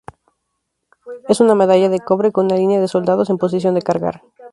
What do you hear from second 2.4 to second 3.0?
una línea de